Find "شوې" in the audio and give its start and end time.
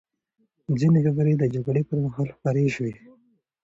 2.75-2.93